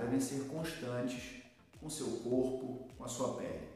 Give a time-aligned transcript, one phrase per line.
[0.00, 1.42] devem ser constantes
[1.80, 3.68] com seu corpo, com a sua pele.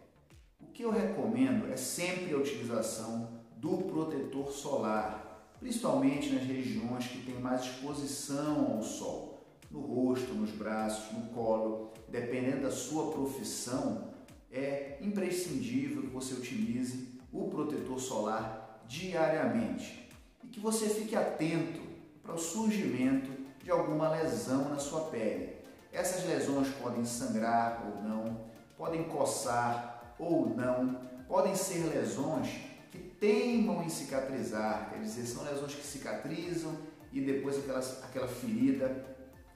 [0.60, 7.22] O que eu recomendo é sempre a utilização do protetor solar, principalmente nas regiões que
[7.22, 14.08] têm mais exposição ao sol, no rosto, nos braços, no colo, dependendo da sua profissão,
[14.50, 20.08] é imprescindível que você utilize o protetor solar diariamente
[20.42, 21.80] e que você fique atento
[22.22, 23.39] para o surgimento
[23.70, 25.56] de alguma lesão na sua pele.
[25.92, 28.40] Essas lesões podem sangrar ou não,
[28.76, 30.96] podem coçar ou não,
[31.28, 32.48] podem ser lesões
[32.90, 36.76] que teimam em cicatrizar, quer dizer, são lesões que cicatrizam
[37.12, 39.06] e depois aquela, aquela ferida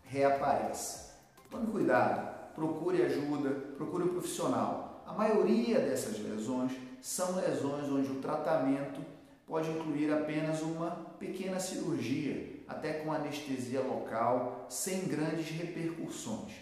[0.05, 1.11] reaparece.
[1.51, 5.03] Tome cuidado, procure ajuda, procure um profissional.
[5.09, 6.73] A maioria dessas lesões
[7.03, 9.01] são lesões onde o tratamento
[9.47, 16.53] pode incluir apenas uma pequena cirurgia, até com anestesia local, sem grandes repercussões.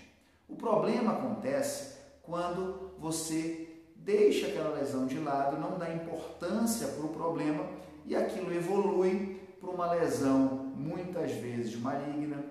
[0.48, 7.10] O problema acontece quando você deixa aquela lesão de lado, não dá importância para o
[7.10, 7.64] problema
[8.04, 12.44] e aquilo evolui para uma lesão muitas vezes maligna,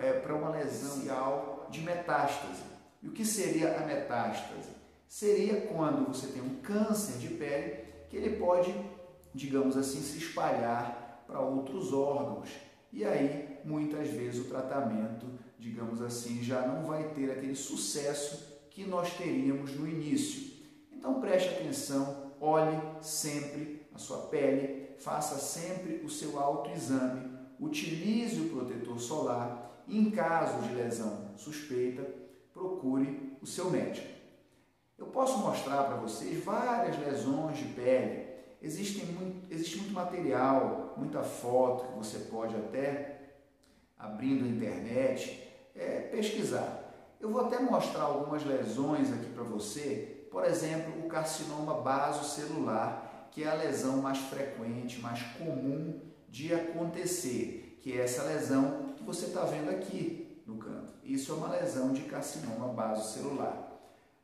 [0.00, 1.02] é, para uma lesão
[1.68, 2.62] de metástase.
[3.02, 4.70] E o que seria a metástase?
[5.08, 8.72] Seria quando você tem um câncer de pele que ele pode,
[9.36, 12.48] digamos assim, se espalhar para outros órgãos.
[12.92, 15.26] E aí, muitas vezes, o tratamento,
[15.58, 20.56] digamos assim, já não vai ter aquele sucesso que nós teríamos no início.
[20.92, 28.48] Então preste atenção, olhe sempre a sua pele, faça sempre o seu autoexame, utilize o
[28.48, 32.02] protetor solar e, em caso de lesão suspeita,
[32.52, 34.08] procure o seu médico.
[34.98, 38.25] Eu posso mostrar para vocês várias lesões de pele.
[38.62, 43.20] Existem muito, existe muito material, muita foto que você pode até,
[43.98, 45.42] abrindo a internet,
[45.74, 46.86] é, pesquisar.
[47.20, 53.42] Eu vou até mostrar algumas lesões aqui para você, por exemplo, o carcinoma basocelular, que
[53.44, 59.26] é a lesão mais frequente, mais comum de acontecer, que é essa lesão que você
[59.26, 60.92] está vendo aqui no canto.
[61.04, 63.72] Isso é uma lesão de carcinoma basocelular.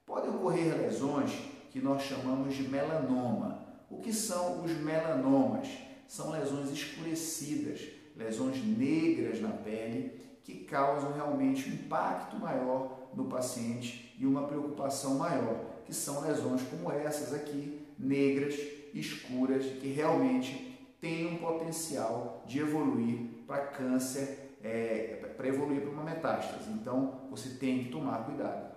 [0.06, 1.32] Podem ocorrer lesões
[1.70, 3.71] que nós chamamos de melanoma.
[3.92, 5.68] O que são os melanomas?
[6.08, 7.80] São lesões escurecidas,
[8.16, 15.16] lesões negras na pele que causam realmente um impacto maior no paciente e uma preocupação
[15.16, 18.54] maior, que são lesões como essas aqui, negras,
[18.94, 26.02] escuras, que realmente têm um potencial de evoluir para câncer, é, para evoluir para uma
[26.04, 26.70] metástase.
[26.70, 28.71] Então você tem que tomar cuidado.